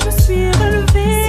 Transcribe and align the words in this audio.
je 0.00 0.06
me 0.06 0.10
suis 0.10 0.50
relevée. 0.60 1.21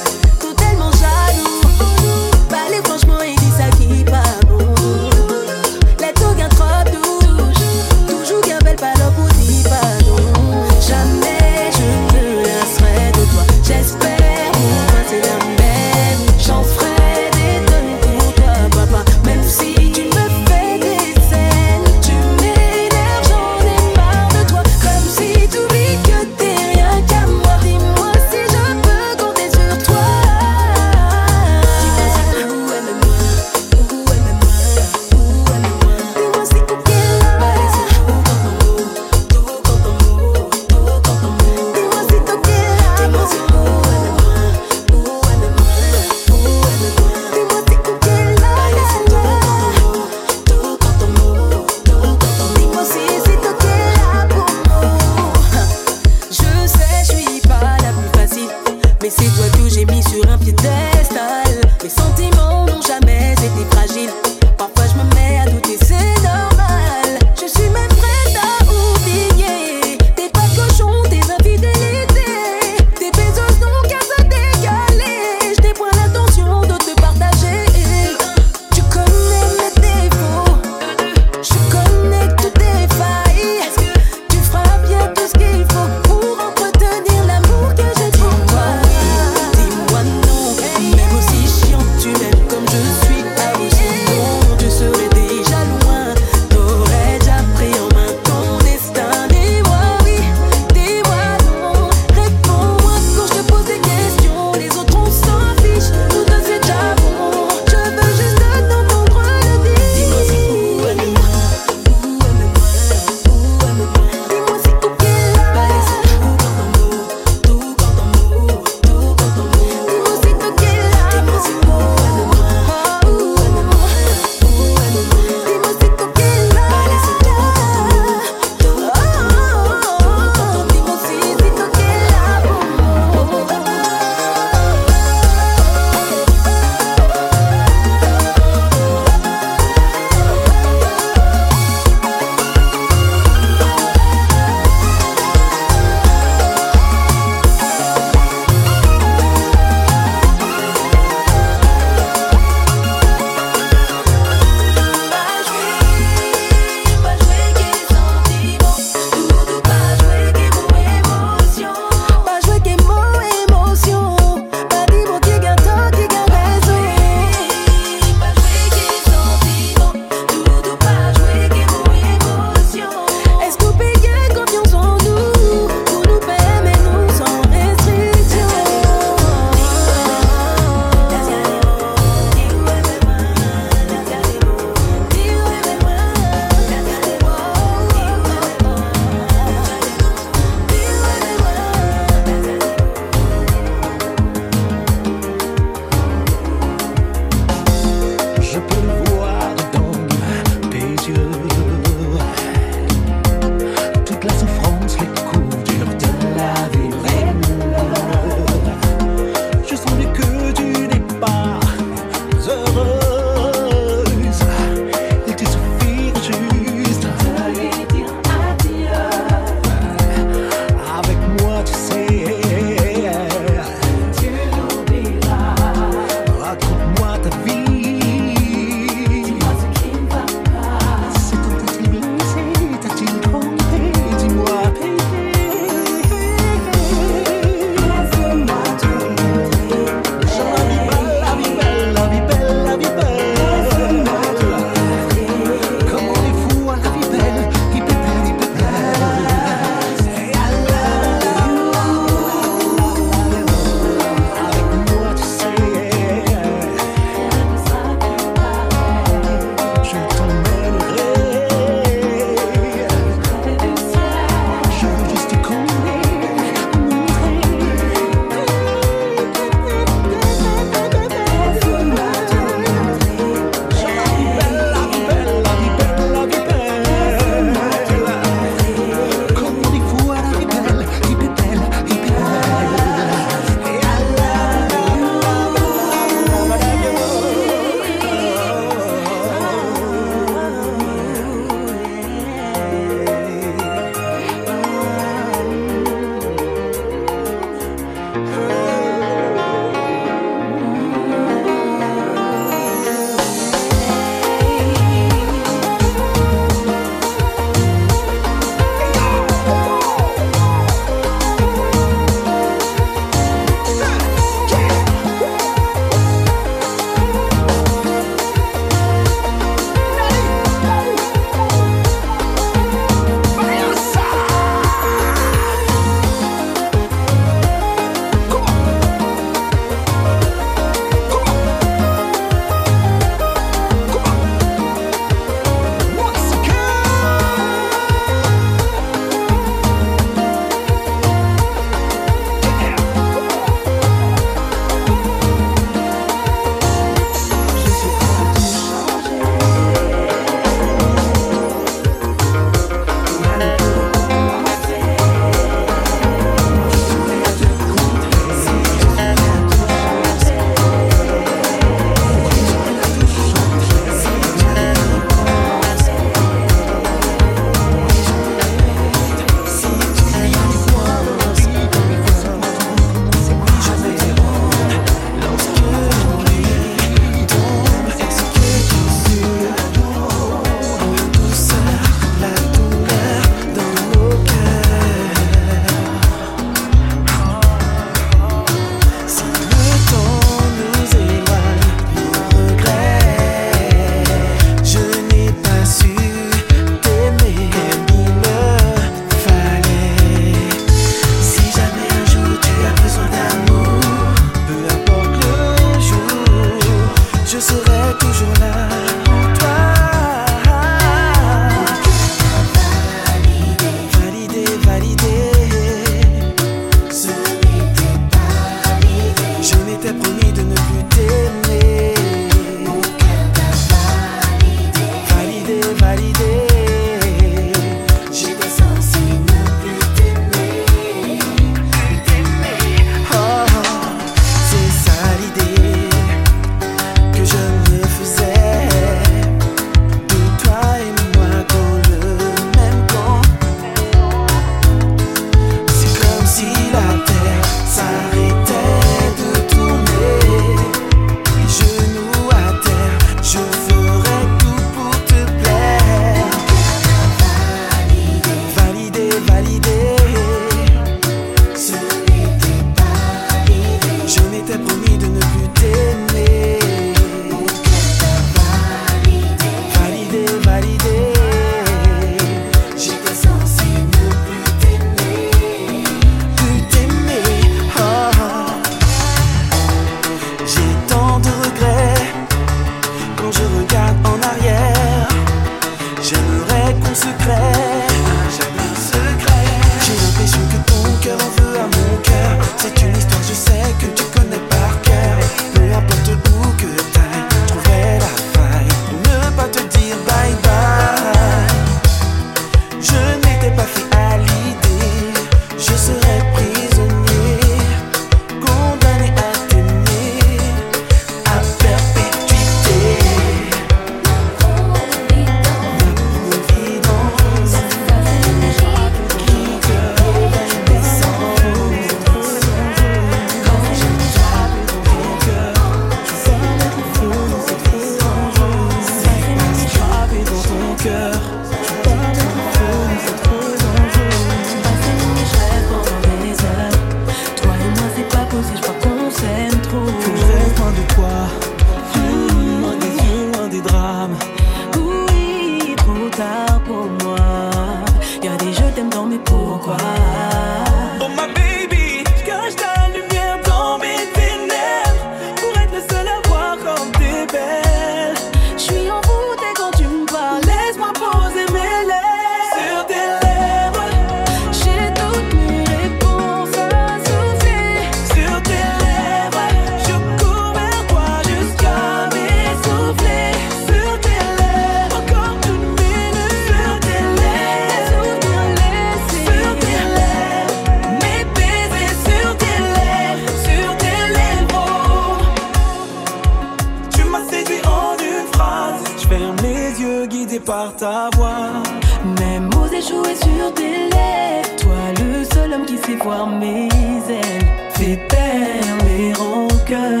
Rancœurs 599.71 600.00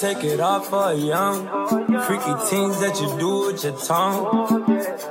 take 0.00 0.24
it 0.24 0.40
off 0.40 0.68
for 0.68 0.90
a 0.90 0.94
young. 0.94 1.46
Freaky 2.06 2.34
things 2.50 2.80
that 2.80 3.00
you 3.00 3.08
do 3.18 3.46
with 3.46 3.62
your 3.62 3.76
tongue. 3.78 4.26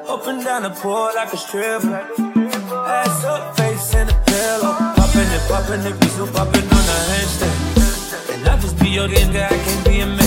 Up 0.08 0.28
and 0.28 0.44
down 0.44 0.64
the 0.64 0.70
pool 0.70 1.10
like 1.16 1.32
a 1.34 1.38
stripper. 1.38 1.94
Ass 1.94 3.24
up, 3.24 3.56
face 3.56 3.94
in 3.94 4.08
the 4.08 4.14
pillow. 4.26 4.74
Popping 4.96 5.30
it, 5.38 5.44
popping 5.50 5.82
it, 5.90 6.00
be 6.00 6.08
so 6.08 6.28
popping 6.28 6.64
on 6.64 6.84
the 6.90 6.98
handstand. 7.12 8.34
And 8.34 8.48
I 8.48 8.60
just 8.60 8.78
be 8.80 8.90
your 8.90 9.08
nigga, 9.08 9.46
I 9.46 9.50
can't 9.50 9.86
be 9.86 10.00
a 10.02 10.06
man. 10.06 10.23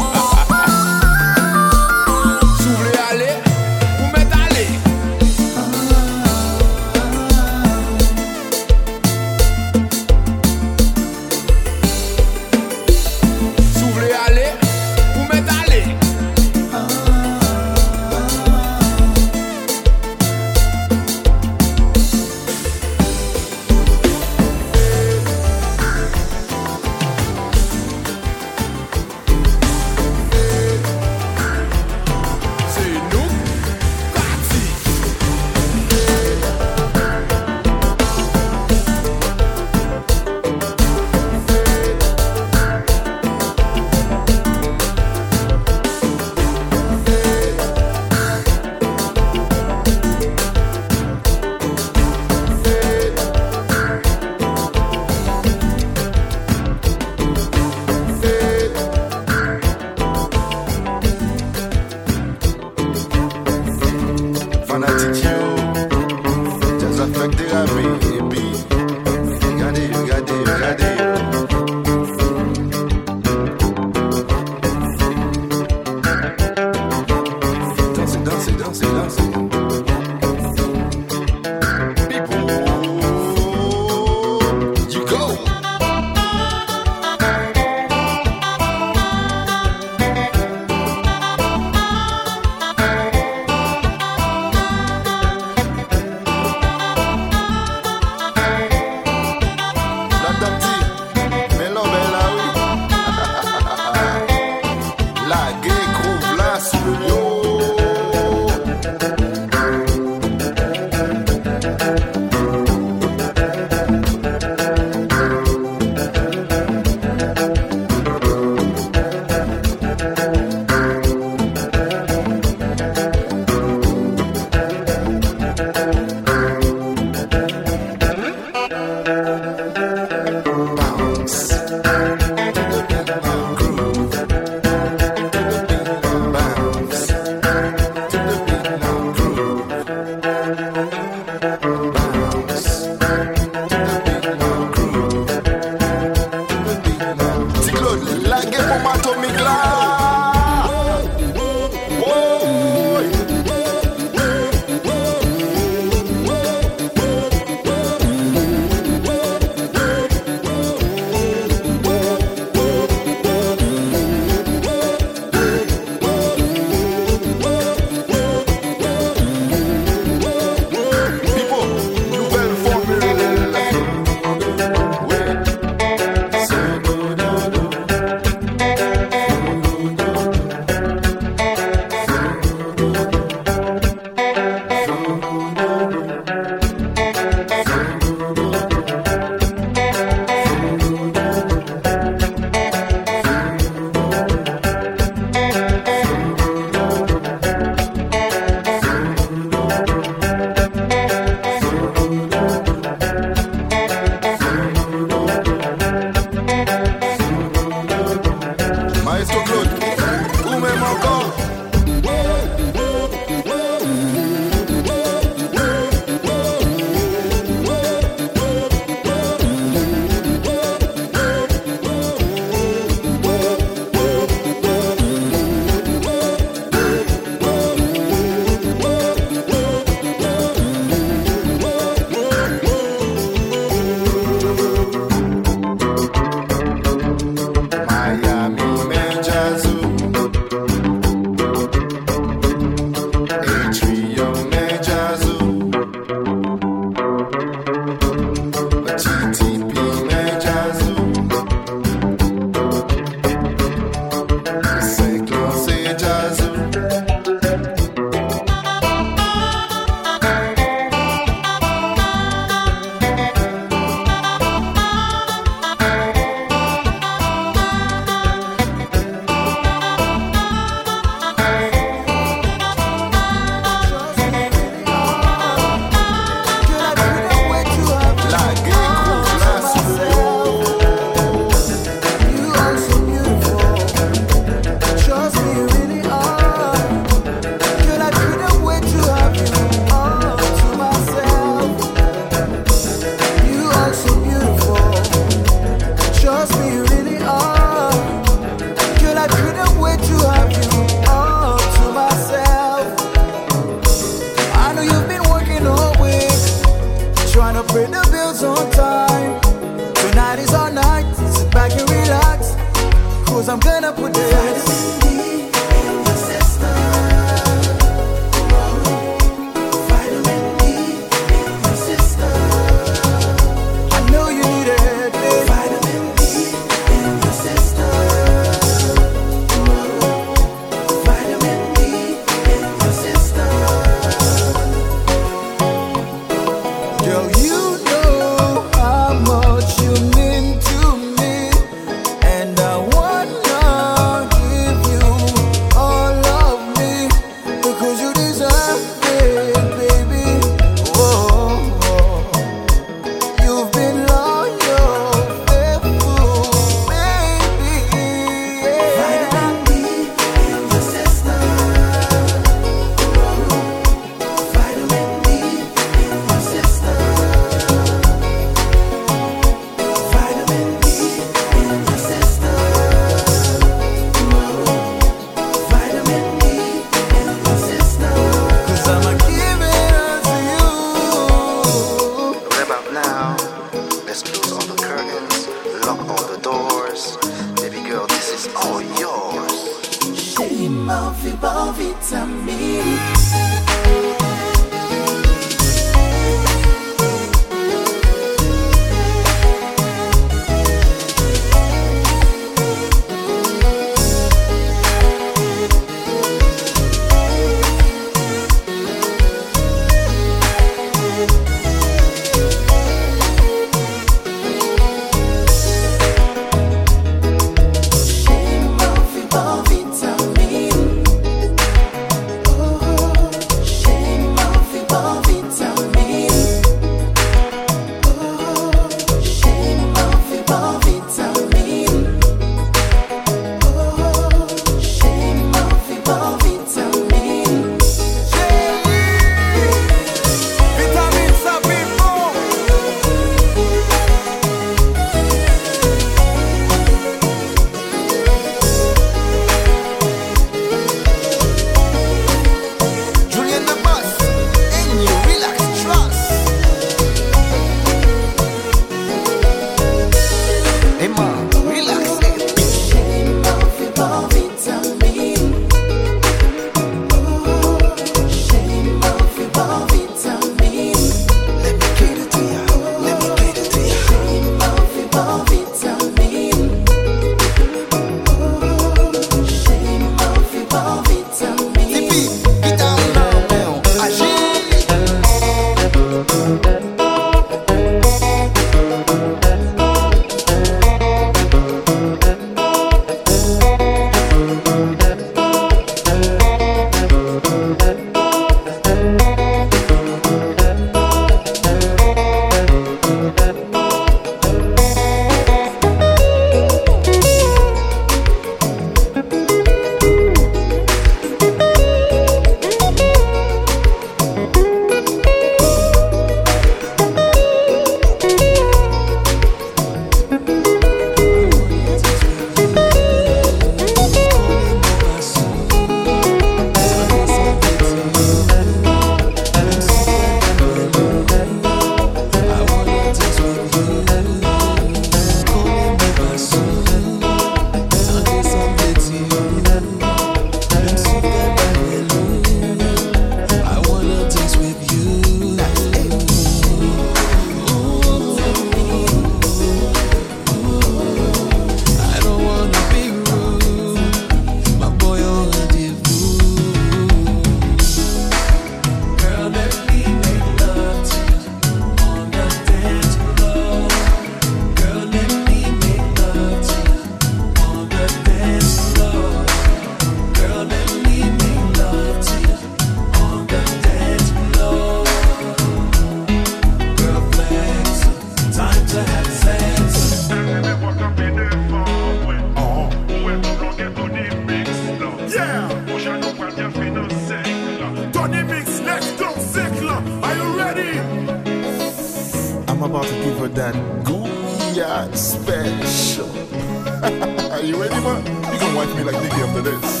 Are 597.60 597.62
you 597.62 597.76
ready, 597.76 597.94
man? 597.96 598.24
You 598.24 598.58
can 598.58 598.74
wipe 598.74 598.88
me 598.96 599.04
like 599.04 599.22
Nicky 599.22 599.42
after 599.42 599.60
this. 599.60 600.00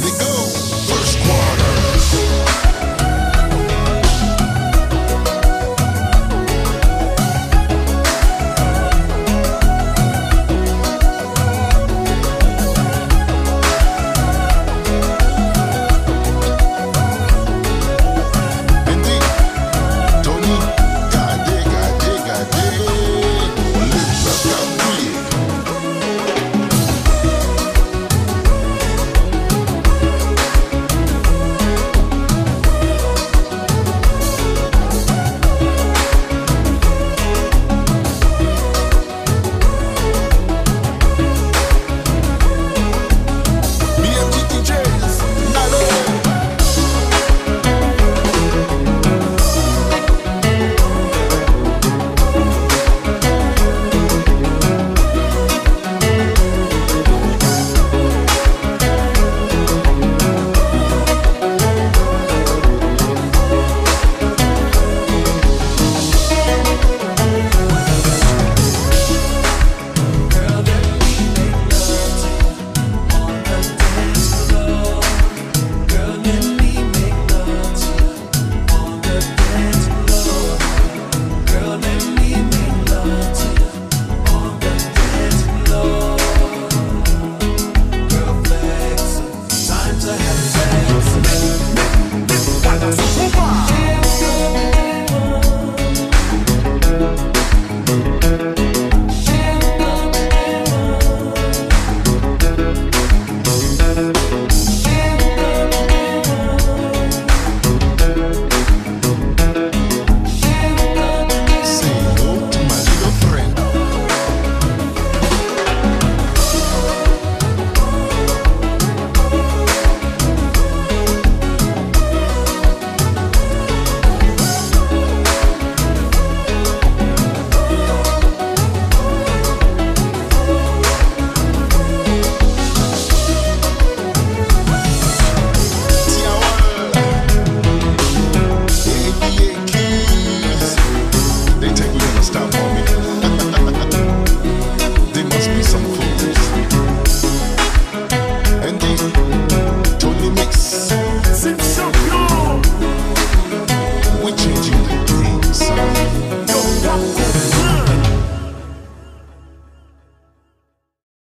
Nico, 0.00 0.30
first 0.86 1.18
quarter. 1.26 2.69